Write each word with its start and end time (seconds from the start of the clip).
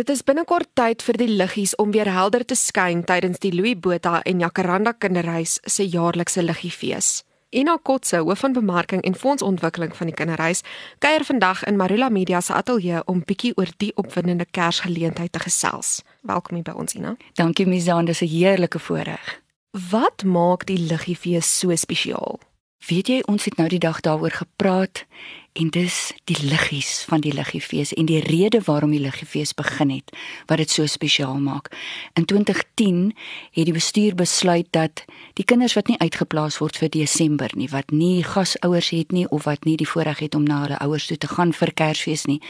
Dit 0.00 0.08
is 0.08 0.22
binnekort 0.24 0.70
tyd 0.80 1.02
vir 1.04 1.16
die 1.20 1.28
liggies 1.28 1.74
om 1.76 1.90
weer 1.92 2.08
helder 2.08 2.40
te 2.48 2.56
skyn 2.56 3.02
tydens 3.04 3.42
die 3.42 3.50
Louis 3.52 3.76
Botha 3.76 4.22
en 4.24 4.40
Jacaranda 4.40 4.94
Kinderhuis 4.96 5.58
se 5.68 5.84
jaarlikse 5.84 6.40
liggiefees. 6.40 7.10
Ina 7.52 7.74
Kotse, 7.84 8.22
hoof 8.24 8.40
van 8.40 8.56
bemarking 8.56 9.02
en 9.04 9.18
fondsontwikkeling 9.22 9.92
van 9.98 10.08
die 10.08 10.16
kinderhuis, 10.16 10.62
kuier 11.04 11.26
vandag 11.28 11.66
in 11.68 11.76
Marula 11.76 12.08
Media 12.08 12.40
se 12.40 12.56
ateljee 12.56 13.02
om 13.12 13.20
bietjie 13.28 13.52
oor 13.60 13.68
die 13.76 13.92
opwindende 14.00 14.46
Kersgeleentheid 14.48 15.34
te 15.36 15.44
gesels. 15.44 15.98
Welkom 16.24 16.56
hier 16.56 16.70
by 16.70 16.78
ons 16.80 16.96
Ina. 16.96 17.16
Dankie 17.36 17.68
Mizan, 17.68 18.08
dis 18.08 18.22
'n 18.22 18.32
heerlike 18.32 18.78
voorreg. 18.78 19.42
Wat 19.90 20.24
maak 20.24 20.64
die 20.66 20.78
liggiefees 20.78 21.58
so 21.58 21.76
spesiaal? 21.76 22.40
Weet 22.88 23.08
jy, 23.08 23.20
ons 23.28 23.44
het 23.44 23.56
nou 23.56 23.68
die 23.68 23.78
dag 23.78 24.00
daaroor 24.00 24.32
gepraat 24.32 25.04
en 25.52 25.70
dis 25.74 25.96
die 26.30 26.36
liggies 26.46 27.02
van 27.10 27.20
die 27.24 27.32
liggiefees 27.34 27.92
en 27.98 28.06
die 28.06 28.20
rede 28.22 28.60
waarom 28.64 28.92
die 28.94 29.02
liggiefees 29.02 29.52
begin 29.54 29.90
het 29.90 30.12
wat 30.46 30.62
dit 30.62 30.70
so 30.70 30.86
spesiaal 30.86 31.38
maak. 31.42 31.72
In 32.14 32.24
2010 32.24 33.16
het 33.56 33.64
die 33.64 33.74
bestuur 33.74 34.14
besluit 34.14 34.66
dat 34.70 35.04
die 35.34 35.44
kinders 35.44 35.74
wat 35.74 35.90
nie 35.90 35.98
uitgeplaas 35.98 36.60
word 36.62 36.78
vir 36.78 36.92
Desember 36.94 37.50
nie, 37.54 37.68
wat 37.68 37.90
nie 37.90 38.22
gasouers 38.24 38.92
het 38.94 39.12
nie 39.12 39.26
of 39.28 39.44
wat 39.44 39.64
nie 39.64 39.76
die 39.76 39.88
voorreg 39.88 40.18
het 40.18 40.34
om 40.34 40.46
na 40.46 40.62
hulle 40.62 40.78
ouers 40.78 41.06
toe 41.10 41.18
te 41.18 41.28
gaan 41.28 41.52
vir 41.52 41.74
Kersfees 41.74 42.26
nie, 42.30 42.40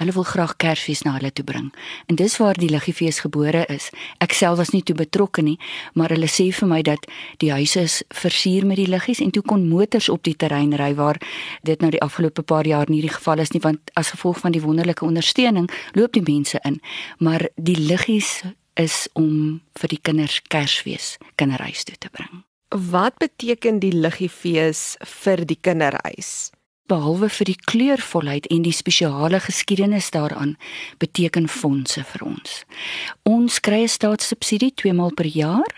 hulle 0.00 0.12
wil 0.12 0.26
graag 0.28 0.56
Kersfees 0.60 1.02
na 1.06 1.16
hulle 1.16 1.32
toe 1.32 1.44
bring. 1.44 1.70
En 2.06 2.18
dis 2.18 2.36
waar 2.40 2.58
die 2.58 2.70
liggiefees 2.70 3.20
gebore 3.24 3.64
is. 3.72 3.90
Ek 4.24 4.32
self 4.36 4.58
was 4.60 4.72
nie 4.74 4.82
toe 4.86 4.96
betrokke 4.96 5.42
nie, 5.42 5.56
maar 5.94 6.12
hulle 6.14 6.28
sê 6.30 6.48
vir 6.52 6.68
my 6.68 6.82
dat 6.86 7.08
die 7.42 7.52
huise 7.52 7.86
is 7.86 8.02
versier 8.14 8.66
met 8.66 8.80
die 8.80 8.88
liggies 8.90 9.22
en 9.24 9.32
toe 9.34 9.42
kon 9.42 9.68
motors 9.68 10.08
op 10.12 10.24
die 10.28 10.36
terrein 10.36 10.74
ry 10.76 10.92
waar 10.98 11.20
dit 11.66 11.80
nou 11.80 11.90
die 11.90 12.02
afgelope 12.04 12.42
paar 12.42 12.66
jaar 12.66 12.90
nie 12.90 13.02
die 13.04 13.12
geval 13.12 13.42
is 13.44 13.52
nie 13.54 13.62
want 13.64 13.90
as 13.94 14.12
gevolg 14.14 14.40
van 14.44 14.54
die 14.54 14.62
wonderlike 14.62 15.04
ondersteuning 15.04 15.70
loop 15.94 16.12
die 16.16 16.24
mense 16.24 16.60
in 16.64 16.80
maar 17.18 17.48
die 17.56 17.78
liggies 17.78 18.42
is 18.76 19.06
om 19.16 19.60
vir 19.80 19.94
die 19.94 20.02
kinders 20.02 20.42
Kersfees 20.52 21.16
kinderhuis 21.40 21.84
toe 21.88 21.96
te 21.98 22.12
bring. 22.12 22.44
Wat 22.92 23.16
beteken 23.22 23.78
die 23.80 23.94
liggiefees 23.94 24.96
vir 25.22 25.44
die 25.48 25.58
kinderhuis? 25.60 26.50
Behalwe 26.86 27.28
vir 27.28 27.48
die 27.50 27.58
kleurvolheid 27.66 28.46
en 28.46 28.62
die 28.62 28.74
spesiale 28.74 29.40
geskiedenis 29.42 30.10
daaraan 30.14 30.54
beteken 31.02 31.48
fondse 31.48 32.04
vir 32.04 32.24
ons. 32.26 32.62
Ons 33.26 33.60
kry 33.60 33.82
'n 33.82 33.88
staatssubsidie 33.88 34.72
twee 34.74 34.92
maal 34.92 35.10
per 35.14 35.26
jaar, 35.26 35.72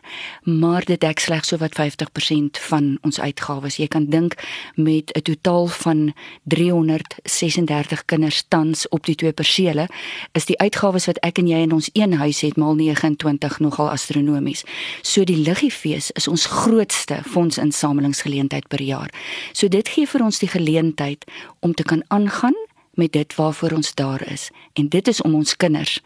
maar 0.45 0.85
dit 0.85 1.01
dek 1.01 1.19
slegs 1.19 1.49
sowat 1.49 1.75
50% 1.75 2.59
van 2.59 2.99
ons 3.03 3.21
uitgawes. 3.21 3.77
Jy 3.77 3.89
kan 3.89 4.07
dink 4.07 4.35
met 4.75 5.11
'n 5.17 5.23
totaal 5.23 5.67
van 5.67 6.15
336 6.45 8.05
kinders 8.05 8.45
tans 8.49 8.89
op 8.89 9.07
die 9.07 9.15
twee 9.15 9.33
persele, 9.33 9.89
is 10.33 10.45
die 10.45 10.59
uitgawes 10.59 11.07
wat 11.07 11.19
ek 11.19 11.39
en 11.39 11.47
jy 11.47 11.59
in 11.59 11.73
ons 11.73 11.91
een 11.93 12.13
huis 12.13 12.41
het 12.41 12.57
maal 12.57 12.75
29 12.75 13.59
nogal 13.59 13.91
astronomies. 13.91 14.65
So 15.03 15.25
die 15.25 15.37
Liggiefees 15.37 16.11
is 16.11 16.29
ons 16.29 16.47
grootste 16.47 17.23
fondsinsamelingsgeleentheid 17.25 18.69
per 18.69 18.83
jaar. 18.83 19.11
So 19.53 19.69
dit 19.69 19.89
gee 19.89 20.07
vir 20.07 20.23
ons 20.23 20.39
die 20.39 20.49
geleentheid 20.49 20.98
geleentheid 20.99 21.25
om 21.61 21.75
te 21.75 21.83
kan 21.83 22.03
aangaan 22.07 22.67
met 22.93 23.13
dit 23.13 23.35
waarvoor 23.35 23.71
ons 23.71 23.95
daar 23.95 24.31
is 24.31 24.51
en 24.73 24.89
dit 24.89 25.09
is 25.09 25.23
om 25.23 25.35
ons 25.35 25.57
kinders 25.57 26.01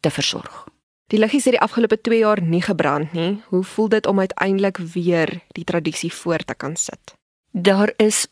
te 0.00 0.10
versorg. 0.10 0.66
Die 1.06 1.18
liggies 1.18 1.44
het 1.44 1.56
die 1.56 1.60
afgelope 1.60 2.00
2 2.00 2.18
jaar 2.18 2.42
nie 2.42 2.62
gebrand 2.62 3.12
nie. 3.12 3.40
Hoe 3.48 3.64
voel 3.64 3.88
dit 3.88 4.06
om 4.06 4.18
uiteindelik 4.18 4.76
weer 4.76 5.40
die 5.48 5.64
tradisie 5.64 6.12
voort 6.12 6.46
te 6.46 6.54
kan 6.54 6.76
sit? 6.76 7.14
Daar 7.50 7.92
is 7.96 8.26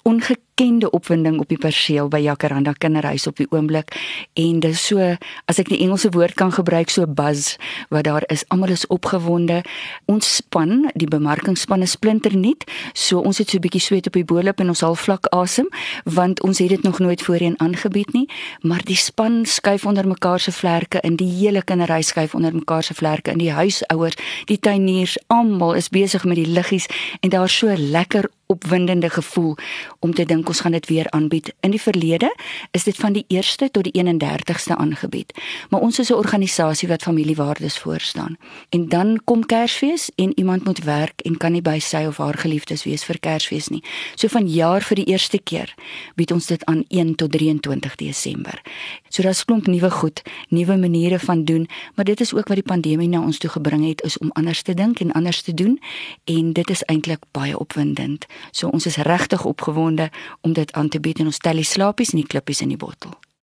ongekende 0.56 0.90
opwinding 0.90 1.40
op 1.40 1.48
die 1.48 1.58
perseel 1.58 2.08
by 2.08 2.18
Jacaranda 2.24 2.72
Kinderhuis 2.72 3.26
op 3.26 3.36
die 3.36 3.46
oomblik. 3.50 3.92
En 4.40 4.60
dis 4.60 4.86
so 4.86 4.98
as 5.44 5.58
ek 5.60 5.68
die 5.68 5.82
Engelse 5.84 6.08
woord 6.14 6.32
kan 6.34 6.52
gebruik 6.52 6.88
so 6.88 7.04
buzz 7.06 7.56
wat 7.92 8.04
daar 8.04 8.24
is. 8.32 8.44
Almal 8.48 8.72
is 8.72 8.86
opgewonde. 8.86 9.62
Ons 10.06 10.36
span 10.36 10.88
die 10.94 11.08
bemarkingsspan 11.08 11.82
is 11.84 11.92
splinternuut. 11.92 12.64
So 12.94 13.20
ons 13.20 13.38
het 13.38 13.50
so 13.50 13.58
'n 13.58 13.60
bietjie 13.60 13.80
sweet 13.80 14.06
op 14.06 14.12
die 14.12 14.24
boelop 14.24 14.60
en 14.60 14.68
ons 14.68 14.82
al 14.82 14.94
vlak 14.94 15.26
asem 15.28 15.68
want 16.04 16.42
ons 16.42 16.58
het 16.58 16.68
dit 16.68 16.82
nog 16.82 16.98
nooit 16.98 17.22
voorheen 17.22 17.60
aangebied 17.60 18.12
nie. 18.12 18.28
Maar 18.60 18.80
die 18.84 18.96
span 18.96 19.44
skuif 19.44 19.84
onder 19.84 20.08
mekaar 20.08 20.40
se 20.40 20.52
vlerke 20.52 21.00
in 21.00 21.16
die 21.16 21.30
hele 21.30 21.62
kinderhuis 21.62 22.06
skuif 22.06 22.34
onder 22.34 22.54
mekaar 22.54 22.82
se 22.82 22.94
vlerke 22.94 23.30
in 23.30 23.38
die 23.38 23.52
huisouers 23.52 24.16
die 24.46 24.58
tuiniers 24.58 25.18
almal 25.26 25.74
is 25.74 25.88
besig 25.88 26.24
met 26.24 26.36
die 26.36 26.48
liggies 26.48 26.86
en 27.20 27.28
daar's 27.28 27.58
so 27.58 27.74
lekker 27.76 28.30
opwindende 28.46 29.10
gevoel 29.10 29.56
om 29.98 30.14
te 30.14 30.24
dink 30.24 30.45
ons 30.48 30.60
gaan 30.60 30.72
dit 30.72 30.86
weer 30.86 31.10
aanbied. 31.10 31.54
In 31.60 31.70
die 31.70 31.80
verlede 31.80 32.34
is 32.70 32.84
dit 32.84 32.96
van 32.96 33.12
die 33.12 33.24
1ste 33.28 33.70
tot 33.70 33.84
die 33.84 33.94
31ste 34.02 34.76
aangebied. 34.76 35.32
Maar 35.70 35.80
ons 35.80 35.98
is 35.98 36.10
'n 36.10 36.14
organisasie 36.14 36.88
wat 36.88 37.02
familiewaardes 37.02 37.78
voorstaan. 37.78 38.36
En 38.68 38.88
dan 38.88 39.20
kom 39.24 39.46
Kersfees 39.46 40.10
en 40.14 40.38
iemand 40.38 40.64
moet 40.64 40.84
werk 40.84 41.20
en 41.20 41.36
kan 41.36 41.52
nie 41.52 41.62
by 41.62 41.78
sy 41.78 42.04
of 42.06 42.16
haar 42.16 42.38
geliefdes 42.38 42.84
wees 42.84 43.04
vir 43.04 43.18
Kersfees 43.18 43.68
nie. 43.68 43.82
So 44.14 44.28
van 44.28 44.48
jaar 44.48 44.82
vir 44.82 44.96
die 44.96 45.04
eerste 45.04 45.38
keer 45.38 45.74
bied 46.14 46.32
ons 46.32 46.46
dit 46.46 46.64
aan 46.64 46.84
1 46.88 47.14
tot 47.14 47.32
23 47.32 47.94
Desember. 47.94 48.62
So 49.08 49.22
daar's 49.22 49.44
klomp 49.44 49.66
nuwe 49.66 49.90
goed, 49.90 50.22
nuwe 50.48 50.76
maniere 50.76 51.18
van 51.18 51.44
doen, 51.44 51.68
maar 51.94 52.04
dit 52.04 52.20
is 52.20 52.34
ook 52.34 52.48
wat 52.48 52.56
die 52.56 52.66
pandemie 52.66 53.08
na 53.08 53.20
ons 53.20 53.38
toe 53.38 53.50
gebring 53.50 53.88
het 53.88 54.02
is 54.02 54.18
om 54.18 54.30
anders 54.32 54.62
te 54.62 54.74
dink 54.74 55.00
en 55.00 55.12
anders 55.12 55.42
te 55.42 55.54
doen 55.54 55.80
en 56.24 56.52
dit 56.52 56.70
is 56.70 56.82
eintlik 56.82 57.24
baie 57.30 57.58
opwindend. 57.58 58.26
So 58.50 58.68
ons 58.68 58.86
is 58.86 58.96
regtig 58.96 59.44
opgewonde 59.44 60.10
om 60.40 60.52
dit 60.52 60.72
aan 60.72 60.88
te 60.88 61.00
bied 61.00 61.18
en 61.18 61.30
ons 61.32 61.38
tel 61.38 61.62
die 61.62 61.64
slapies 61.64 62.12
en 62.12 62.20
die 62.22 62.28
klippies 62.28 62.60
in 62.60 62.72
die 62.74 62.80
bottel. 62.80 63.14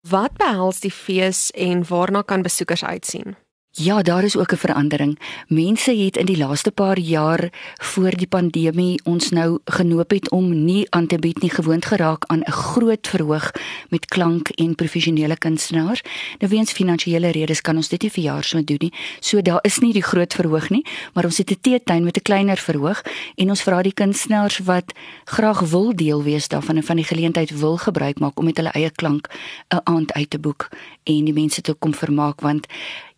Wat 0.08 0.36
behels 0.40 0.80
die 0.80 0.92
fees 0.92 1.50
en 1.50 1.84
waarna 1.88 2.22
kan 2.22 2.42
besoekers 2.42 2.84
uitsien? 2.84 3.36
Ja, 3.72 4.02
daar 4.02 4.24
is 4.24 4.36
ook 4.36 4.52
'n 4.52 4.56
verandering. 4.56 5.18
Mense 5.46 5.96
het 5.96 6.16
in 6.16 6.26
die 6.26 6.36
laaste 6.36 6.70
paar 6.70 6.98
jaar 6.98 7.48
voor 7.74 8.10
die 8.10 8.26
pandemie 8.26 9.00
ons 9.04 9.30
nou 9.30 9.58
genoop 9.64 10.10
het 10.10 10.30
om 10.30 10.64
nie 10.64 10.86
aan 10.90 11.06
te 11.06 11.18
bied 11.18 11.40
nie 11.40 11.50
gewoond 11.50 11.84
geraak 11.84 12.24
aan 12.26 12.40
'n 12.40 12.50
groot 12.50 13.08
verhoog 13.08 13.50
met 13.88 14.06
klank 14.06 14.48
en 14.48 14.74
professionele 14.74 15.36
kunstenaars. 15.36 16.02
Nou 16.38 16.50
weens 16.52 16.72
finansiële 16.72 17.30
redes 17.30 17.60
kan 17.60 17.76
ons 17.76 17.88
dit 17.88 18.02
nie 18.02 18.10
vir 18.10 18.22
jaar 18.22 18.44
so 18.44 18.64
doen 18.64 18.76
nie. 18.78 18.92
So 19.20 19.42
daar 19.42 19.58
is 19.62 19.78
nie 19.78 19.92
die 19.92 20.02
groot 20.02 20.34
verhoog 20.34 20.70
nie, 20.70 20.86
maar 21.14 21.24
ons 21.24 21.38
het 21.38 21.50
'n 21.50 21.60
teetuin 21.60 22.04
met 22.04 22.16
'n 22.16 22.22
kleiner 22.22 22.56
verhoog 22.58 23.02
en 23.34 23.48
ons 23.48 23.62
vra 23.62 23.82
die 23.82 23.94
kunstenaars 23.94 24.58
wat 24.58 24.92
graag 25.24 25.60
wil 25.60 25.96
deel 25.96 26.22
wees 26.22 26.48
daarvan 26.48 26.76
en 26.76 26.82
van 26.82 26.96
die 26.96 27.04
geleentheid 27.04 27.58
wil 27.58 27.76
gebruik 27.76 28.18
maak 28.18 28.38
om 28.38 28.44
met 28.44 28.56
hulle 28.56 28.72
eie 28.72 28.90
klank 28.90 29.28
'n 29.68 29.80
aand 29.84 30.12
uit 30.12 30.30
te 30.30 30.38
boek 30.38 30.68
en 31.04 31.24
die 31.24 31.34
mense 31.34 31.60
te 31.60 31.74
kom 31.74 31.94
vermaak 31.94 32.40
want 32.40 32.66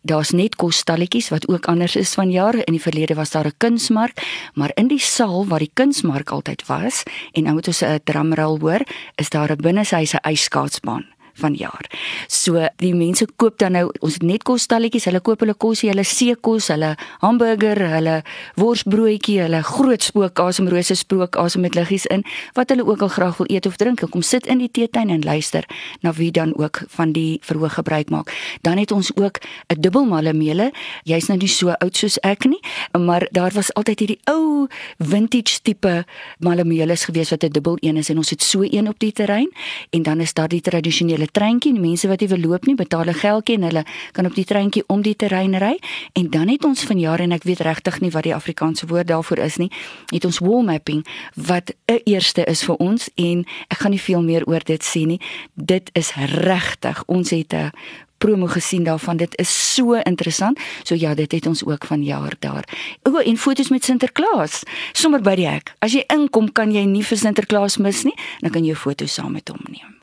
daar's 0.01 0.31
net 0.31 0.55
kosstalletjies 0.55 1.29
wat 1.29 1.47
ook 1.47 1.65
anders 1.71 1.95
is 1.95 2.13
van 2.13 2.31
jare. 2.31 2.63
In 2.63 2.75
die 2.75 2.81
verlede 2.81 3.15
was 3.15 3.31
daar 3.31 3.45
'n 3.45 3.57
kunsmark, 3.57 4.21
maar 4.53 4.71
in 4.75 4.87
die 4.87 4.99
saal 4.99 5.47
waar 5.47 5.59
die 5.59 5.71
kunsmark 5.73 6.29
altyd 6.29 6.65
was 6.65 7.03
en 7.31 7.43
nou 7.43 7.53
moet 7.53 7.67
ons 7.67 7.81
'n 7.83 7.99
drumroll 8.03 8.59
hoor, 8.59 8.81
is 9.15 9.29
daar 9.29 9.51
'n 9.51 9.61
binneshuise 9.61 10.17
ijskaatsbaan 10.21 11.05
van 11.43 11.57
jaar. 11.59 11.89
So 12.31 12.61
die 12.81 12.93
mense 12.95 13.27
koop 13.41 13.59
dan 13.61 13.75
nou 13.75 13.87
ons 14.05 14.19
net 14.23 14.45
kosstalletjies, 14.47 15.07
hulle 15.09 15.21
koop 15.23 15.43
hulle 15.43 15.55
kosse, 15.59 15.89
hulle 15.89 16.05
seekos, 16.07 16.69
hulle 16.73 16.93
hamburger, 17.23 17.81
hulle 17.95 18.19
worsbroodjie, 18.59 19.39
hulle 19.45 19.63
groot 19.67 20.05
spookasem 20.05 20.69
rose 20.71 20.95
spookasem 20.99 21.65
met 21.65 21.77
liggies 21.77 22.07
in 22.13 22.23
wat 22.57 22.71
hulle 22.73 22.85
ook 22.87 23.03
al 23.05 23.11
graag 23.15 23.39
wil 23.41 23.49
eet 23.51 23.67
of 23.69 23.79
drink. 23.81 24.03
Kom 24.13 24.23
sit 24.25 24.47
in 24.51 24.61
die 24.61 24.69
teetuin 24.71 25.11
en 25.13 25.23
luister 25.25 25.67
na 26.03 26.13
wie 26.17 26.31
dan 26.31 26.53
ook 26.59 26.83
van 26.95 27.13
die 27.15 27.39
verhoog 27.43 27.79
gebruik 27.79 28.11
maak. 28.13 28.31
Dan 28.61 28.77
het 28.81 28.91
ons 28.91 29.11
ook 29.15 29.39
'n 29.73 29.81
dubbelmalle 29.81 30.33
meele. 30.33 30.71
Jy's 31.03 31.27
nou 31.27 31.37
nie 31.37 31.47
so 31.47 31.69
oud 31.69 31.97
soos 31.97 32.19
ek 32.21 32.45
nie, 32.45 32.59
maar 32.91 33.27
daar 33.31 33.51
was 33.51 33.73
altyd 33.73 33.99
hierdie 33.99 34.19
ou 34.29 34.67
vintage 34.99 35.61
tipe 35.61 36.05
malameeles 36.39 37.05
gewees 37.05 37.29
wat 37.29 37.43
'n 37.43 37.51
dubbel 37.51 37.77
een 37.79 37.97
is 37.97 38.09
en 38.09 38.17
ons 38.17 38.29
het 38.29 38.43
so 38.43 38.61
een 38.61 38.87
op 38.87 38.99
die 38.99 39.11
terrein 39.11 39.49
en 39.89 40.03
dan 40.03 40.19
is 40.19 40.33
daar 40.33 40.47
die 40.47 40.61
tradisionele 40.61 41.23
hulle 41.23 41.31
treintjie, 41.33 41.73
die 41.73 41.81
mense 41.83 42.07
wat 42.07 42.21
nie 42.23 42.29
wil 42.31 42.43
loop 42.45 42.67
nie, 42.69 42.75
betaal 42.75 43.09
'n 43.09 43.19
geldjie 43.19 43.57
en 43.57 43.63
hulle 43.63 43.83
kan 44.11 44.25
op 44.25 44.35
die 44.35 44.45
treintjie 44.45 44.83
om 44.87 45.01
die 45.01 45.15
terrein 45.15 45.57
ry 45.57 45.77
en 46.13 46.29
dan 46.29 46.47
het 46.47 46.63
ons 46.65 46.83
vanjaar 46.83 47.19
en 47.19 47.31
ek 47.31 47.43
weet 47.43 47.59
regtig 47.59 47.99
nie 48.01 48.11
wat 48.11 48.23
die 48.23 48.35
Afrikaanse 48.35 48.87
woord 48.87 49.07
daarvoor 49.07 49.39
is 49.39 49.57
nie, 49.57 49.71
het 50.11 50.25
ons 50.25 50.39
wall 50.39 50.63
mapping 50.63 51.05
wat 51.35 51.73
'n 51.87 52.01
eerste 52.05 52.43
is 52.45 52.63
vir 52.63 52.75
ons 52.75 53.09
en 53.15 53.45
ek 53.67 53.77
gaan 53.77 53.91
nie 53.91 54.01
veel 54.01 54.21
meer 54.21 54.45
oor 54.45 54.61
dit 54.63 54.83
sê 54.83 55.05
nie. 55.05 55.19
Dit 55.55 55.89
is 55.93 56.13
regtig. 56.15 57.03
Ons 57.07 57.29
het 57.29 57.53
'n 57.53 57.71
promo 58.17 58.47
gesien 58.47 58.83
daarvan. 58.83 59.17
Dit 59.17 59.37
is 59.37 59.73
so 59.73 59.93
interessant. 59.93 60.59
So 60.83 60.95
ja, 60.95 61.13
dit 61.13 61.31
het 61.31 61.47
ons 61.47 61.65
ook 61.65 61.85
van 61.85 62.03
jaar 62.03 62.35
daar. 62.39 62.63
O, 63.03 63.17
en 63.17 63.37
foto's 63.37 63.69
met 63.69 63.83
Sinterklaas. 63.83 64.63
Sommer 64.91 65.21
by 65.21 65.35
die 65.35 65.47
hek. 65.47 65.73
As 65.79 65.91
jy 65.91 66.05
inkom, 66.13 66.51
kan 66.51 66.71
jy 66.71 66.85
nie 66.87 67.03
vir 67.03 67.17
Sinterklaas 67.17 67.77
mis 67.77 68.03
nie. 68.07 68.15
Dan 68.39 68.51
kan 68.51 68.63
jy 68.63 68.71
'n 68.71 68.83
foto 68.85 69.05
saam 69.05 69.31
met 69.31 69.47
hom 69.49 69.59
neem. 69.67 70.02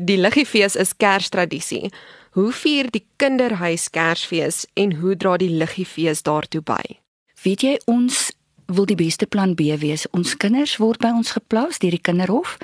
Die 0.00 0.16
Liggefees 0.16 0.76
is 0.76 0.96
Kerstradisie. 0.96 1.90
Hoe 2.30 2.52
vier 2.52 2.86
die 2.94 3.02
kinderhuis 3.16 3.88
Kersfees 3.90 4.60
en 4.78 4.92
hoe 5.00 5.16
dra 5.18 5.32
die 5.42 5.50
Liggefees 5.50 6.22
daartoe 6.22 6.60
by? 6.62 6.84
Weet 7.42 7.64
jy 7.66 7.72
ons 7.90 8.28
wil 8.70 8.86
die 8.86 8.94
beste 8.94 9.26
plan 9.26 9.56
B 9.58 9.74
wees. 9.82 10.06
Ons 10.14 10.36
kinders 10.38 10.76
word 10.78 11.02
by 11.02 11.10
ons 11.18 11.32
geplaas 11.34 11.82
deur 11.82 11.96
die 11.96 12.04
kinderhof 12.10 12.54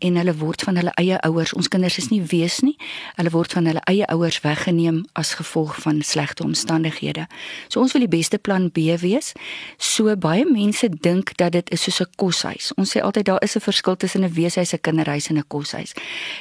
en 0.00 0.16
hulle 0.16 0.34
word 0.40 0.62
van 0.66 0.76
hulle 0.80 0.92
eie 1.00 1.18
ouers, 1.28 1.52
ons 1.56 1.68
kinders 1.68 1.98
is 2.00 2.08
nie 2.12 2.22
wees 2.22 2.60
nie. 2.64 2.76
Hulle 3.18 3.32
word 3.34 3.52
van 3.56 3.68
hulle 3.68 3.82
eie 3.90 4.06
ouers 4.12 4.40
weggeneem 4.44 5.02
as 5.20 5.34
gevolg 5.38 5.76
van 5.84 6.02
slegte 6.06 6.44
omstandighede. 6.46 7.26
So 7.68 7.80
ons 7.80 7.92
wil 7.96 8.06
die 8.06 8.12
beste 8.16 8.38
plan 8.38 8.70
B 8.70 8.96
wees. 9.00 9.32
So 9.78 10.14
baie 10.16 10.46
mense 10.48 10.88
dink 10.88 11.36
dat 11.36 11.52
dit 11.52 11.70
is 11.70 11.82
soos 11.82 12.00
'n 12.00 12.10
koshuis. 12.16 12.72
Ons 12.76 12.96
sê 12.96 13.02
altyd 13.02 13.26
daar 13.26 13.42
is 13.42 13.56
'n 13.56 13.60
verskil 13.60 13.96
tussen 13.96 14.24
'n 14.24 14.32
weeshuis, 14.32 14.72
'n 14.72 14.80
kinderhuis 14.80 15.28
en 15.28 15.38
'n 15.38 15.48
koshuis. 15.48 15.92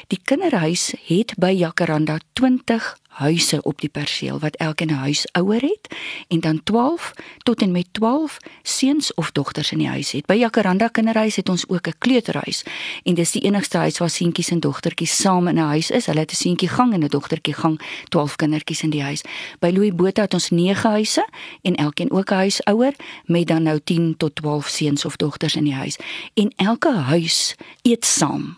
Die 0.07 0.19
kinderhuis 0.23 0.93
het 1.07 1.33
by 1.37 1.51
Jacaranda 1.51 2.17
20 2.33 2.97
huise 3.19 3.61
op 3.61 3.81
die 3.81 3.89
perseel 3.89 4.39
wat 4.39 4.55
elkeen 4.55 4.91
'n 4.91 5.03
huisouer 5.05 5.61
het 5.61 5.95
en 6.27 6.39
dan 6.39 6.63
12 6.63 7.13
tot 7.37 7.61
en 7.61 7.71
met 7.71 7.87
12 7.91 8.37
seuns 8.63 9.13
of 9.13 9.31
dogters 9.31 9.71
in 9.71 9.77
die 9.77 9.87
huis 9.87 10.11
het. 10.11 10.25
By 10.25 10.33
Jacaranda 10.33 10.87
Kinderhuis 10.87 11.35
het 11.35 11.49
ons 11.49 11.67
ook 11.67 11.87
'n 11.87 11.97
kleuterhuis 11.97 12.63
en 13.03 13.13
dis 13.13 13.31
die 13.31 13.41
enigste 13.41 13.77
huis 13.77 13.97
waar 13.97 14.09
seentjies 14.09 14.49
en 14.49 14.59
dogtertjies 14.59 15.21
saam 15.21 15.47
in 15.47 15.55
'n 15.55 15.71
huis 15.75 15.91
is. 15.91 16.05
Hulle 16.05 16.19
het 16.19 16.31
'n 16.31 16.35
seentjie 16.35 16.69
gang 16.69 16.93
en 16.93 17.03
'n 17.03 17.07
dogtertjie 17.07 17.53
gang, 17.53 17.81
12 18.09 18.35
kindertjies 18.35 18.81
in 18.81 18.89
die 18.89 19.03
huis. 19.03 19.21
By 19.59 19.69
Louis 19.73 19.95
Botha 19.95 20.21
het 20.21 20.33
ons 20.33 20.49
9 20.49 20.89
huise 20.89 21.27
en 21.61 21.75
elkeen 21.75 22.11
ook 22.11 22.31
'n 22.31 22.33
huisouer 22.33 22.93
met 23.25 23.47
dan 23.47 23.63
nou 23.63 23.79
10 23.83 24.17
tot 24.17 24.35
12 24.35 24.67
seuns 24.67 25.05
of 25.05 25.15
dogters 25.15 25.55
in 25.55 25.63
die 25.63 25.73
huis. 25.73 25.97
En 26.33 26.53
elke 26.55 26.93
huis 26.93 27.55
eet 27.81 28.05
saam 28.05 28.57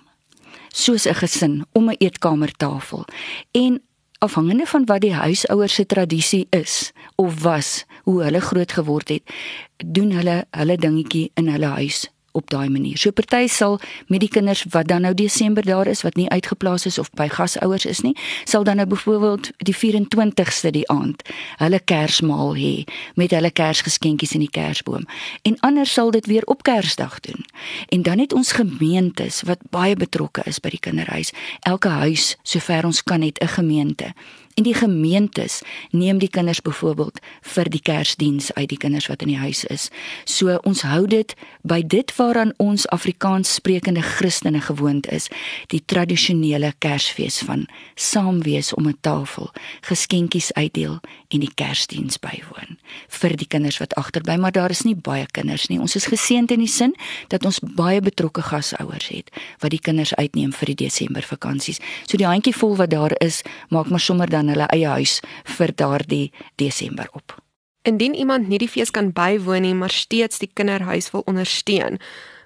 soos 0.72 1.06
'n 1.06 1.14
gesin 1.14 1.66
om 1.72 1.90
'n 1.90 1.96
eetkamertafel. 1.98 3.06
En 3.52 3.82
afhangende 4.22 4.66
van 4.70 4.86
wat 4.86 5.02
die 5.02 5.14
huisouers 5.14 5.74
se 5.74 5.86
tradisie 5.86 6.48
is 6.50 6.92
of 7.16 7.42
was, 7.42 7.86
hoe 8.04 8.22
hulle 8.24 8.42
groot 8.42 8.72
geword 8.72 9.10
het, 9.10 9.36
doen 9.86 10.12
hulle 10.12 10.44
hulle 10.52 10.78
dingetjie 10.78 11.32
in 11.34 11.50
hulle 11.50 11.74
huis 11.78 12.06
op 12.32 12.50
daai 12.50 12.70
manier. 12.70 12.98
So 12.98 13.12
party 13.12 13.48
sal 13.48 13.80
met 14.08 14.20
die 14.20 14.30
kinders 14.30 14.66
wat 14.70 14.88
dan 14.88 15.02
nou 15.02 15.14
Desember 15.14 15.66
daar 15.66 15.88
is 15.88 16.02
wat 16.02 16.16
nie 16.16 16.30
uitgeplaas 16.30 16.86
is 16.86 16.98
of 16.98 17.10
by 17.18 17.28
gasouers 17.28 17.86
is 17.86 18.02
nie, 18.02 18.16
sal 18.44 18.64
dan 18.64 18.76
nou 18.76 18.88
byvoorbeeld 18.88 19.52
die 19.58 19.76
24ste 19.76 20.72
die 20.72 20.88
aand 20.90 21.24
hulle 21.58 21.80
Kersmaal 21.80 22.56
hê 22.56 22.74
met 23.16 23.32
hulle 23.32 23.52
Kersgeskenkies 23.52 24.34
in 24.34 24.46
die 24.46 24.52
Kersboom. 24.52 25.06
En 25.42 25.60
ander 25.60 25.86
sal 25.86 26.12
dit 26.12 26.26
weer 26.26 26.44
op 26.46 26.64
Kersdag 26.64 27.20
doen. 27.20 27.46
En 27.90 28.02
dan 28.02 28.20
het 28.20 28.34
ons 28.34 28.52
gemeentes 28.52 29.42
wat 29.42 29.60
baie 29.70 29.96
betrokke 29.96 30.42
is 30.46 30.60
by 30.60 30.70
die 30.70 30.80
kinderhuis. 30.80 31.32
Elke 31.60 31.90
huis, 32.04 32.36
sover 32.44 32.86
ons 32.86 33.04
kan, 33.04 33.22
het 33.22 33.40
'n 33.42 33.48
gemeente 33.48 34.14
En 34.56 34.64
die 34.64 34.74
gemeentes 34.74 35.62
neem 35.92 36.20
die 36.20 36.30
kinders 36.30 36.62
byvoorbeeld 36.62 37.20
vir 37.42 37.70
die 37.70 37.82
Kersdiens 37.82 38.54
uit 38.54 38.70
die 38.70 38.78
kinders 38.78 39.08
wat 39.08 39.22
in 39.22 39.32
die 39.32 39.40
huis 39.40 39.64
is. 39.66 39.90
So 40.26 40.58
ons 40.68 40.84
hou 40.88 41.06
dit 41.08 41.36
by 41.62 41.82
dit 41.82 42.12
waaraan 42.18 42.54
ons 42.58 42.88
Afrikaans 42.92 43.54
sprekende 43.54 44.02
Christene 44.02 44.62
gewoond 44.62 45.08
is, 45.12 45.30
die 45.68 45.82
tradisionele 45.86 46.74
Kersfees 46.84 47.40
van 47.48 47.68
saam 47.96 48.42
wees 48.42 48.74
om 48.74 48.88
'n 48.88 48.98
tafel, 49.02 49.52
geskenkies 49.82 50.54
uitdeel 50.54 51.00
en 51.30 51.40
die 51.40 51.54
Kersdiens 51.56 52.18
bywoon 52.20 52.78
vir 53.08 53.36
die 53.36 53.48
kinders 53.48 53.78
wat 53.78 53.96
agterbly, 53.96 54.36
maar 54.36 54.52
daar 54.52 54.70
is 54.70 54.82
nie 54.82 54.96
baie 54.96 55.26
kinders 55.32 55.68
nie. 55.68 55.80
Ons 55.80 55.96
is 55.96 56.06
geseënd 56.06 56.52
in 56.52 56.60
die 56.60 56.68
sin 56.68 56.96
dat 57.28 57.46
ons 57.46 57.60
baie 57.60 58.02
betrokke 58.02 58.42
gasouers 58.42 59.08
het 59.08 59.30
wat 59.60 59.72
die 59.72 59.80
kinders 59.80 60.14
uitneem 60.16 60.52
vir 60.54 60.66
die 60.66 60.76
Desember 60.86 61.22
vakansies. 61.22 61.80
So 62.08 62.18
die 62.18 62.28
handjie 62.28 62.56
vol 62.56 62.76
wat 62.76 62.90
daar 62.90 63.14
is, 63.20 63.42
maak 63.70 63.90
maar 63.90 64.00
sommer 64.00 64.30
dan 64.30 64.41
hulle 64.48 64.66
eie 64.74 64.88
huis 64.88 65.20
vir 65.58 65.76
daardie 65.76 66.32
Desember 66.56 67.10
op. 67.14 67.38
Indien 67.84 68.14
iemand 68.14 68.48
nie 68.48 68.60
die 68.62 68.70
fees 68.70 68.92
kan 68.92 69.12
bywoon 69.14 69.62
nie, 69.62 69.74
maar 69.74 69.90
steeds 69.90 70.40
die 70.40 70.52
kinderhuis 70.54 71.12
wil 71.12 71.26
ondersteun, 71.26 72.00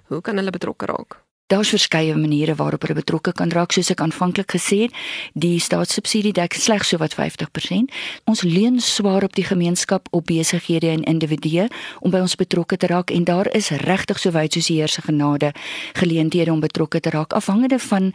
hoe 0.08 0.20
kan 0.20 0.36
hulle 0.36 0.50
betrokke 0.50 0.86
raak? 0.86 1.26
Daar's 1.46 1.68
verskeie 1.68 2.14
maniere 2.16 2.54
waarop 2.54 2.82
hulle 2.82 2.94
betrokke 2.98 3.32
kan 3.32 3.52
raak, 3.54 3.70
soos 3.70 3.92
ek 3.92 4.00
aanvanklik 4.02 4.50
gesê 4.50 4.80
het. 4.86 4.96
Die 5.38 5.60
staatssubsidie 5.62 6.32
dek 6.34 6.56
slegs 6.58 6.90
so 6.90 6.98
wat 6.98 7.14
50%. 7.14 7.92
Ons 8.26 8.42
leun 8.42 8.80
swaar 8.82 9.22
op 9.22 9.36
die 9.38 9.44
gemeenskap, 9.46 10.08
op 10.10 10.26
besighede 10.26 10.90
en 10.90 11.04
individue 11.06 11.68
om 12.00 12.10
by 12.10 12.24
ons 12.24 12.34
betrokke 12.34 12.76
te 12.76 12.90
raak 12.90 13.14
en 13.14 13.28
daar 13.30 13.46
is 13.54 13.70
regtig 13.84 14.18
so 14.18 14.34
wyd 14.34 14.58
soos 14.58 14.72
die 14.72 14.80
Heer 14.80 14.90
se 14.90 15.06
genade 15.06 15.52
geleenthede 15.94 16.50
om 16.50 16.60
betrokke 16.60 17.00
te 17.00 17.14
raak 17.14 17.32
afhangende 17.38 17.78
van 17.78 18.10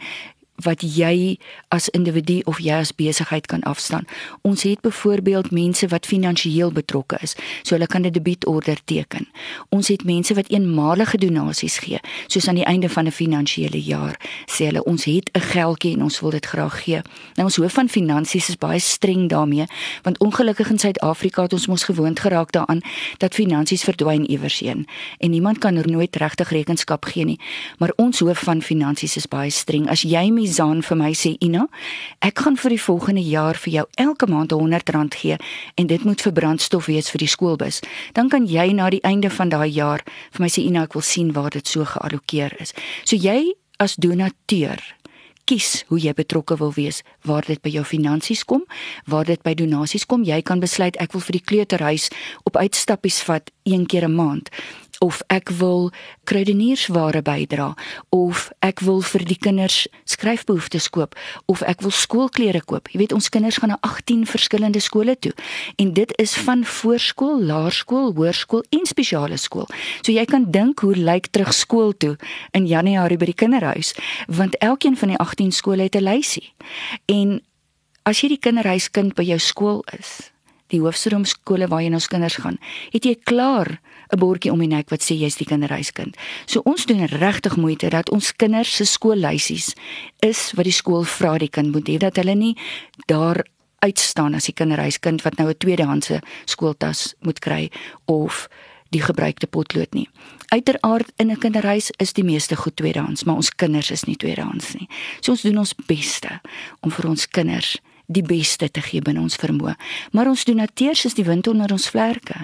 wat 0.62 0.82
jy 0.82 1.38
as 1.68 1.88
individu 1.88 2.40
of 2.44 2.58
jy 2.58 2.72
as 2.72 2.94
besigheid 2.94 3.46
kan 3.46 3.62
afstaan. 3.62 4.06
Ons 4.42 4.62
het 4.62 4.80
byvoorbeeld 4.80 5.50
mense 5.50 5.88
wat 5.88 6.06
finansiëel 6.06 6.72
betrokke 6.72 7.18
is, 7.22 7.36
so 7.62 7.74
hulle 7.74 7.86
kan 7.86 8.06
'n 8.06 8.12
debietorder 8.12 8.78
teken. 8.84 9.28
Ons 9.68 9.88
het 9.88 10.04
mense 10.04 10.34
wat 10.34 10.50
eenmalige 10.50 11.18
donasies 11.18 11.78
gee, 11.78 12.00
soos 12.26 12.48
aan 12.48 12.54
die 12.54 12.64
einde 12.64 12.88
van 12.88 13.06
'n 13.06 13.10
finansiële 13.10 13.82
jaar 13.82 14.16
sê 14.46 14.64
hulle 14.64 14.84
ons 14.84 15.04
het 15.04 15.30
'n 15.32 15.40
geldjie 15.40 15.92
en 15.94 16.02
ons 16.02 16.20
wil 16.20 16.30
dit 16.30 16.46
graag 16.46 16.82
gee. 16.84 17.02
Nou 17.34 17.44
ons 17.44 17.56
hoof 17.56 17.72
van 17.72 17.88
finansies 17.88 18.48
is 18.48 18.56
baie 18.56 18.78
streng 18.78 19.28
daarmee, 19.28 19.66
want 20.02 20.18
ongelukkig 20.18 20.70
in 20.70 20.78
Suid-Afrika 20.78 21.42
het 21.42 21.52
ons 21.52 21.66
mos 21.66 21.84
gewoond 21.84 22.20
geraak 22.20 22.52
daaraan 22.52 22.80
dat 23.18 23.34
finansies 23.34 23.82
verdwyn 23.82 24.30
iewers 24.30 24.58
heen 24.58 24.86
en 25.18 25.30
niemand 25.30 25.58
kan 25.58 25.76
er 25.76 25.90
nooit 25.90 26.16
regtig 26.16 26.50
rekenskap 26.50 27.04
gee 27.04 27.24
nie. 27.24 27.40
Maar 27.78 27.92
ons 27.96 28.18
hoof 28.18 28.38
van 28.38 28.62
finansies 28.62 29.16
is 29.16 29.28
baie 29.28 29.50
streng. 29.50 29.88
As 29.90 30.02
jy 30.02 30.30
Mizan 30.52 30.82
vir 30.84 30.98
my 31.00 31.14
sê 31.16 31.30
Ina, 31.40 31.62
ek 32.20 32.42
gaan 32.44 32.58
vir 32.60 32.74
die 32.74 32.82
volgende 32.84 33.22
jaar 33.24 33.56
vir 33.56 33.72
jou 33.72 33.84
elke 34.04 34.26
maand 34.28 34.52
R100 34.52 35.16
gee 35.16 35.38
en 35.80 35.88
dit 35.88 36.04
moet 36.04 36.20
vir 36.20 36.34
brandstof 36.36 36.90
wees 36.90 37.08
vir 37.08 37.24
die 37.24 37.30
skoolbus. 37.32 37.80
Dan 38.12 38.28
kan 38.28 38.44
jy 38.44 38.66
na 38.76 38.90
die 38.92 39.00
einde 39.00 39.30
van 39.32 39.48
daai 39.48 39.70
jaar 39.72 40.04
vir 40.04 40.44
my 40.44 40.50
sê 40.52 40.66
Ina, 40.66 40.84
ek 40.84 40.98
wil 40.98 41.06
sien 41.08 41.32
waar 41.32 41.56
dit 41.56 41.64
so 41.64 41.88
geallokeer 41.88 42.52
is. 42.60 42.76
So 43.08 43.16
jy 43.16 43.54
as 43.80 43.96
donateur 43.96 44.76
kies 45.52 45.82
hoe 45.90 45.98
jy 46.00 46.12
betrokke 46.16 46.56
wil 46.56 46.70
wees 46.72 47.02
waar 47.28 47.44
dit 47.44 47.60
by 47.60 47.68
jou 47.74 47.82
finansies 47.84 48.40
kom 48.48 48.62
waar 49.12 49.28
dit 49.28 49.42
by 49.44 49.52
donasies 49.58 50.06
kom 50.08 50.24
jy 50.24 50.38
kan 50.48 50.62
besluit 50.64 50.96
ek 51.04 51.12
wil 51.12 51.24
vir 51.26 51.36
die 51.36 51.44
kleuterhuis 51.50 52.08
op 52.48 52.56
uitstappies 52.56 53.20
vat 53.28 53.52
een 53.68 53.84
keer 53.86 54.08
'n 54.08 54.16
maand 54.16 54.48
of 55.02 55.18
ek 55.34 55.50
wil 55.58 55.90
kruideniersware 56.30 57.22
bydra 57.26 57.72
of 58.14 58.50
ek 58.62 58.80
wil 58.86 59.00
vir 59.02 59.24
die 59.26 59.36
kinders 59.36 59.88
skryfbehoeftes 60.06 60.86
koop 60.94 61.16
of 61.50 61.64
ek 61.66 61.82
wil 61.82 61.90
skoolklere 61.90 62.62
koop. 62.62 62.86
Jy 62.94 63.02
weet 63.02 63.14
ons 63.16 63.28
kinders 63.32 63.58
gaan 63.58 63.74
na 63.74 63.78
18 63.82 64.22
verskillende 64.30 64.80
skole 64.80 65.16
toe 65.18 65.32
en 65.82 65.90
dit 65.96 66.14
is 66.22 66.36
van 66.46 66.62
voorskool, 66.64 67.42
laerskool, 67.50 68.12
hoërskool 68.14 68.62
en 68.70 68.86
spesiale 68.86 69.40
skool. 69.42 69.66
So 70.06 70.14
jy 70.14 70.24
kan 70.30 70.46
dink 70.54 70.84
hoe 70.86 70.94
lyk 70.94 71.32
terug 71.34 71.50
skool 71.56 71.90
toe 71.98 72.14
in 72.54 72.70
Januarie 72.70 73.18
by 73.18 73.32
die 73.32 73.38
kinderhuis 73.42 73.96
want 74.30 74.54
elkeen 74.62 74.94
van 74.96 75.16
die 75.16 75.18
18 75.18 75.41
skole 75.50 75.82
het 75.82 75.96
'n 75.96 76.04
lysie. 76.04 76.52
En 77.06 77.42
as 78.02 78.20
jy 78.20 78.28
die 78.28 78.38
kinderhuiskind 78.38 79.14
by 79.14 79.22
jou 79.22 79.38
skool 79.38 79.84
is, 79.98 80.32
die 80.72 80.80
hoofstroomskole 80.80 81.68
waarheen 81.68 81.94
ons 81.94 82.08
kinders 82.08 82.36
gaan, 82.36 82.58
het 82.90 83.04
jy 83.04 83.16
klaar 83.24 83.80
'n 84.12 84.18
bordjie 84.18 84.52
om 84.52 84.58
die 84.58 84.68
nek 84.68 84.90
wat 84.90 85.02
sê 85.02 85.16
jy's 85.16 85.36
die 85.36 85.46
kinderhuiskind. 85.46 86.16
So 86.46 86.60
ons 86.64 86.86
doen 86.86 87.06
regtig 87.06 87.56
moeite 87.56 87.88
dat 87.88 88.10
ons 88.10 88.32
kinders 88.36 88.76
se 88.76 88.84
skoollysies 88.84 89.74
is 90.20 90.52
wat 90.52 90.64
die 90.64 90.72
skool 90.72 91.04
vra 91.04 91.38
die 91.38 91.48
kind 91.48 91.72
moet 91.72 91.88
hê 91.88 91.96
dat 91.98 92.16
hulle 92.16 92.34
nie 92.34 92.56
daar 93.06 93.44
uitstaan 93.78 94.34
as 94.34 94.44
die 94.44 94.54
kinderhuiskind 94.54 95.22
wat 95.22 95.38
nou 95.38 95.48
'n 95.48 95.58
tweedehandse 95.58 96.20
skooltas 96.44 97.14
moet 97.20 97.38
kry 97.38 97.70
of 98.04 98.48
die 98.90 99.02
gebruikte 99.02 99.46
potlood 99.46 99.94
nie. 99.94 100.08
Uiteraard 100.52 101.12
in 101.16 101.30
'n 101.30 101.38
kinderhuis 101.38 101.90
is 101.96 102.12
die 102.12 102.24
meeste 102.24 102.56
goed 102.56 102.76
tweedehands, 102.76 103.24
maar 103.24 103.34
ons 103.34 103.54
kinders 103.54 103.90
is 103.90 104.04
nie 104.04 104.16
tweedehands 104.16 104.74
nie. 104.74 104.88
So 105.20 105.30
ons 105.30 105.42
doen 105.42 105.58
ons 105.58 105.74
beste 105.86 106.40
om 106.80 106.90
vir 106.90 107.08
ons 107.08 107.28
kinders 107.28 107.78
die 108.06 108.22
beste 108.22 108.70
te 108.70 108.82
gee 108.84 109.02
binne 109.04 109.20
ons 109.20 109.36
vermoë. 109.40 109.74
Maar 110.12 110.28
ons 110.32 110.44
donateurs 110.44 111.04
is 111.04 111.14
die 111.14 111.24
wind 111.24 111.46
onder 111.46 111.72
ons 111.72 111.88
vlerke. 111.88 112.36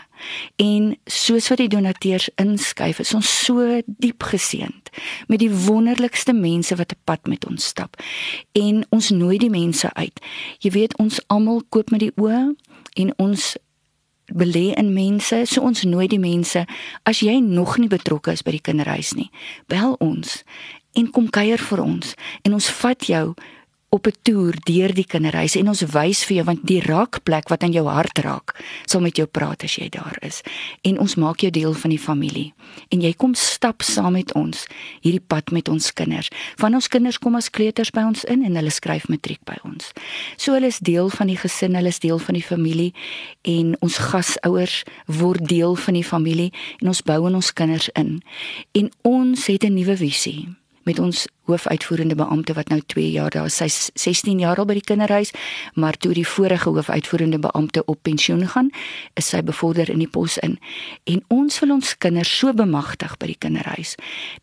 En 0.56 0.96
soos 1.04 1.48
wat 1.48 1.58
die 1.58 1.68
donateurs 1.68 2.30
inskuif, 2.40 2.98
is 2.98 3.14
ons 3.14 3.44
so 3.44 3.82
diep 3.86 4.22
geseënd 4.22 4.92
met 5.28 5.42
die 5.42 5.50
wonderlikste 5.50 6.32
mense 6.32 6.76
wat 6.76 6.92
'n 6.92 7.00
pad 7.04 7.26
met 7.26 7.46
ons 7.46 7.64
stap. 7.64 7.96
En 8.52 8.86
ons 8.88 9.10
nooi 9.10 9.38
die 9.38 9.50
mense 9.50 9.94
uit. 9.94 10.20
Jy 10.58 10.70
weet 10.70 10.96
ons 10.96 11.20
almal 11.26 11.62
koop 11.68 11.90
met 11.90 12.00
die 12.00 12.12
oë 12.16 12.54
en 12.94 13.12
ons 13.16 13.56
belê 14.38 14.72
in 14.78 14.92
mense, 14.94 15.44
so 15.50 15.64
ons 15.66 15.84
nooi 15.84 16.08
die 16.10 16.22
mense. 16.22 16.64
As 17.08 17.22
jy 17.24 17.38
nog 17.44 17.76
nie 17.78 17.90
betrokke 17.90 18.32
is 18.32 18.44
by 18.46 18.54
die 18.56 18.64
kinderhuis 18.64 19.14
nie, 19.18 19.30
bel 19.68 19.96
ons 20.04 20.42
en 20.98 21.10
kom 21.14 21.28
kuier 21.30 21.60
vir 21.60 21.82
ons 21.84 22.14
en 22.46 22.56
ons 22.56 22.70
vat 22.80 23.06
jou 23.06 23.24
op 23.90 24.06
'n 24.06 24.12
toer 24.22 24.54
deur 24.62 24.94
die 24.94 25.06
kinderhuis 25.06 25.54
en 25.56 25.68
ons 25.68 25.80
wys 25.80 26.24
vir 26.24 26.36
jou 26.36 26.44
want 26.44 26.66
die 26.66 26.80
raakplek 26.80 27.48
wat 27.48 27.62
aan 27.62 27.72
jou 27.72 27.86
hart 27.86 28.18
raak 28.18 28.64
sal 28.84 29.00
met 29.00 29.16
jou 29.16 29.26
praat 29.26 29.62
as 29.62 29.74
jy 29.74 29.88
daar 29.88 30.16
is. 30.20 30.40
En 30.82 30.98
ons 30.98 31.14
maak 31.14 31.40
jou 31.40 31.50
deel 31.50 31.72
van 31.72 31.90
die 31.90 31.98
familie. 31.98 32.52
En 32.88 33.00
jy 33.00 33.12
kom 33.12 33.34
stap 33.34 33.82
saam 33.82 34.12
met 34.12 34.32
ons 34.34 34.66
hierdie 35.00 35.24
pad 35.26 35.50
met 35.50 35.68
ons 35.68 35.92
kinders. 35.92 36.28
Van 36.56 36.74
ons 36.74 36.88
kinders 36.88 37.18
kom 37.18 37.34
as 37.34 37.50
kleuters 37.50 37.90
by 37.90 38.00
ons 38.00 38.24
in 38.24 38.44
en 38.44 38.54
hulle 38.54 38.70
skryf 38.70 39.08
matriek 39.08 39.40
by 39.44 39.56
ons. 39.64 39.92
So 40.36 40.52
hulle 40.52 40.66
is 40.66 40.78
deel 40.78 41.08
van 41.08 41.26
die 41.26 41.36
gesin 41.36 41.74
hulle 41.74 41.88
is 41.88 41.98
deel 41.98 42.18
van 42.18 42.34
die 42.34 42.44
familie 42.44 42.92
en 43.42 43.76
ons 43.80 43.98
gasouers 43.98 44.84
word 45.06 45.48
deel 45.48 45.74
van 45.74 45.94
die 45.94 46.04
familie 46.04 46.52
en 46.80 46.88
ons 46.88 47.02
bou 47.02 47.26
in 47.26 47.34
ons 47.34 47.52
kinders 47.52 47.88
in. 47.88 48.22
En 48.72 48.90
ons 49.02 49.46
het 49.46 49.64
'n 49.64 49.74
nuwe 49.74 49.96
visie 49.96 50.48
met 50.88 50.98
ons 50.98 51.26
hoofuitvoerende 51.48 52.16
beampte 52.16 52.54
wat 52.56 52.68
nou 52.72 52.80
2 52.86 53.10
jaar 53.10 53.32
daar 53.34 53.48
is. 53.50 53.56
Sy's 53.60 53.90
16 53.94 54.40
jaar 54.40 54.60
al 54.60 54.68
by 54.68 54.78
die 54.78 54.86
kinderhuis, 54.88 55.32
maar 55.74 55.96
toe 56.00 56.14
die 56.16 56.26
vorige 56.26 56.72
hoofuitvoerende 56.72 57.40
beampte 57.44 57.84
op 57.84 58.00
pensioen 58.08 58.46
gaan, 58.48 58.70
is 59.20 59.28
sy 59.28 59.42
bevorder 59.44 59.90
in 59.92 60.00
die 60.00 60.08
pos 60.08 60.38
in. 60.44 60.56
En 61.04 61.22
ons 61.34 61.60
wil 61.60 61.76
ons 61.76 61.94
kinders 61.98 62.32
so 62.38 62.54
bemagtig 62.56 63.16
by 63.20 63.32
die 63.34 63.38
kinderhuis 63.38 63.96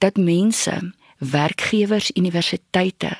dat 0.04 0.22
mense, 0.22 0.74
werkgewers, 1.18 2.12
universiteite 2.14 3.16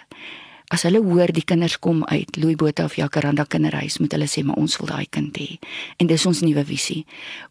As 0.76 0.84
hulle 0.84 1.00
hoor 1.00 1.32
die 1.32 1.46
kinders 1.48 1.78
kom 1.80 2.02
uit 2.10 2.36
Louis 2.36 2.58
Botha 2.60 2.84
of 2.84 2.98
Jacaranda 3.00 3.46
kinderhuis, 3.48 3.96
moet 4.04 4.12
hulle 4.12 4.26
sê 4.28 4.42
maar 4.44 4.58
ons 4.60 4.74
wil 4.82 4.90
daai 4.90 5.06
kind 5.08 5.38
hê. 5.40 5.56
En 6.04 6.10
dis 6.10 6.26
ons 6.28 6.42
nuwe 6.44 6.66
visie. 6.68 7.06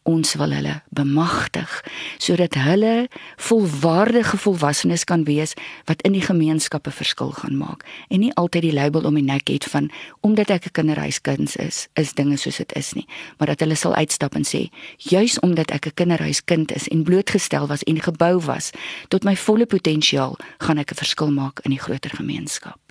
Ons 0.04 0.34
wil 0.36 0.52
hulle 0.52 0.74
bemagtig 0.92 1.72
sodat 2.20 2.58
hulle 2.60 3.08
volwaardige 3.40 4.36
volwassenes 4.42 5.06
kan 5.08 5.24
wees 5.24 5.56
wat 5.88 6.04
in 6.04 6.12
die 6.18 6.24
gemeenskappe 6.24 6.92
verskil 6.92 7.32
gaan 7.38 7.56
maak 7.56 7.86
en 8.12 8.20
nie 8.26 8.32
altyd 8.40 8.68
die 8.68 8.74
label 8.76 9.08
om 9.08 9.16
die 9.16 9.24
nek 9.24 9.48
het 9.48 9.64
van 9.72 9.88
omdat 10.20 10.52
ek 10.52 10.68
'n 10.68 10.76
kinderhuiskind 10.76 11.56
is, 11.64 11.88
is 11.96 12.12
dinge 12.12 12.36
soos 12.36 12.60
dit 12.60 12.72
is 12.76 12.92
nie, 12.92 13.06
maar 13.38 13.48
dat 13.48 13.60
hulle 13.60 13.74
sal 13.76 13.94
uitstap 13.94 14.34
en 14.34 14.44
sê, 14.44 14.68
juis 14.98 15.40
omdat 15.40 15.70
ek 15.70 15.86
'n 15.86 15.94
kinderhuiskind 15.94 16.72
is 16.72 16.88
en 16.88 17.04
blootgestel 17.04 17.66
was 17.66 17.82
en 17.84 18.00
gebou 18.00 18.40
was 18.40 18.70
tot 19.08 19.24
my 19.24 19.36
volle 19.36 19.66
potensiaal, 19.66 20.36
gaan 20.58 20.78
ek 20.78 20.92
'n 20.92 21.00
verskil 21.00 21.30
maak 21.30 21.60
in 21.64 21.70
die 21.70 21.80
groter 21.80 22.10
gemeenskap. 22.10 22.83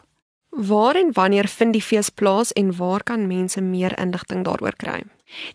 Waar 0.55 0.95
en 0.95 1.09
wanneer 1.13 1.47
vind 1.47 1.73
die 1.73 1.81
fees 1.81 2.09
plaas 2.09 2.51
en 2.53 2.75
waar 2.75 3.03
kan 3.03 3.27
mense 3.27 3.61
meer 3.61 3.99
inligting 3.99 4.43
daaroor 4.45 4.75
kry? 4.77 5.01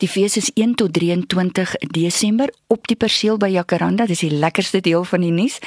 Die 0.02 0.08
fees 0.08 0.36
is 0.36 0.50
1 0.54 0.74
tot 0.74 0.92
23 0.92 1.74
Desember 1.94 2.50
op 2.66 2.86
die 2.90 2.96
perseel 2.96 3.36
by 3.38 3.46
Jacaranda. 3.52 4.08
Dis 4.10 4.24
die 4.26 4.32
lekkerste 4.34 4.80
deel 4.82 5.04
van 5.06 5.22
die 5.22 5.30
nuus 5.30 5.60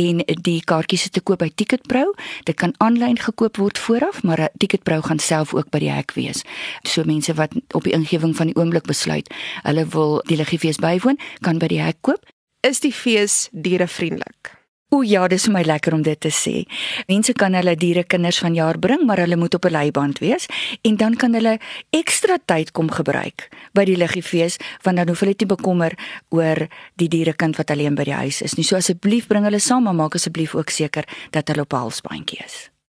en 0.00 0.24
die 0.24 0.62
kaartjies 0.64 1.04
is 1.04 1.12
te 1.12 1.20
koop 1.20 1.44
by 1.44 1.50
Ticketpro. 1.54 2.14
Dit 2.48 2.56
kan 2.56 2.72
aanlyn 2.80 3.20
gekoop 3.20 3.60
word 3.60 3.78
vooraf, 3.78 4.22
maar 4.22 4.48
Ticketpro 4.56 5.02
gaan 5.04 5.20
self 5.20 5.52
ook 5.54 5.68
by 5.68 5.84
die 5.84 5.92
hek 5.92 6.16
wees. 6.16 6.40
So 6.88 7.04
mense 7.04 7.36
wat 7.36 7.52
op 7.76 7.84
die 7.84 7.92
ingewing 7.92 8.32
van 8.36 8.48
die 8.48 8.56
oomblik 8.56 8.88
besluit, 8.88 9.28
hulle 9.68 9.84
wil 9.92 10.22
die 10.32 10.40
liggefees 10.40 10.80
bywoon, 10.80 11.20
kan 11.44 11.60
by 11.60 11.68
die 11.68 11.84
hek 11.84 12.00
koop. 12.00 12.24
Is 12.64 12.80
die 12.80 12.92
fees 12.92 13.50
dierevriendelik? 13.52 14.57
O 14.88 15.02
ja, 15.04 15.26
dis 15.28 15.44
vir 15.44 15.52
my 15.52 15.62
lekker 15.68 15.92
om 15.92 16.00
dit 16.00 16.16
te 16.16 16.30
sê. 16.32 16.62
Mense 17.10 17.34
kan 17.36 17.52
hulle 17.52 17.74
diere 17.76 18.06
kinders 18.08 18.38
van 18.40 18.54
jaar 18.56 18.78
bring, 18.80 19.02
maar 19.04 19.20
hulle 19.20 19.36
moet 19.36 19.54
op 19.54 19.66
'n 19.68 19.72
leiband 19.72 20.18
wees 20.18 20.46
en 20.82 20.96
dan 20.96 21.14
kan 21.14 21.34
hulle 21.34 21.58
ekstra 21.92 22.38
tyd 22.44 22.72
kom 22.72 22.88
gebruik 22.90 23.48
by 23.74 23.84
die 23.84 23.96
liggiefees 23.96 24.56
want 24.82 24.96
dan 24.96 25.08
hoef 25.08 25.20
hulle 25.20 25.34
nie 25.38 25.46
bekommer 25.46 25.92
oor 26.30 26.68
die 26.96 27.08
dierekind 27.08 27.56
wat 27.56 27.70
alleen 27.70 27.94
by 27.94 28.04
die 28.04 28.16
huis 28.16 28.42
is 28.42 28.56
nie. 28.56 28.64
So 28.64 28.76
asseblief 28.76 29.26
bring 29.26 29.44
hulle 29.44 29.60
saam, 29.60 29.82
maar 29.82 29.94
maak 29.94 30.14
asseblief 30.14 30.54
ook 30.54 30.70
seker 30.70 31.04
dat 31.30 31.48
hulle 31.48 31.60
op 31.60 31.72
'n 31.72 31.76
halfsbandjie 31.76 32.40
is. 32.44 32.70